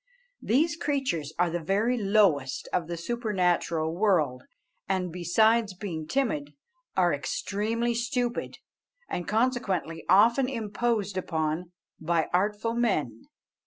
These 0.41 0.77
creatures 0.77 1.31
are 1.37 1.51
the 1.51 1.59
very 1.63 1.95
lowest 1.95 2.67
of 2.73 2.87
the 2.87 2.97
supernatural 2.97 3.93
world, 3.93 4.41
and, 4.89 5.11
besides 5.13 5.75
being 5.75 6.07
timid, 6.07 6.55
are 6.97 7.13
extremely 7.13 7.93
stupid, 7.93 8.57
and 9.07 9.27
consequently 9.27 10.03
often 10.09 10.49
imposed 10.49 11.17
upon 11.17 11.71
by 11.99 12.29
artful 12.33 12.73
men. 12.73 13.27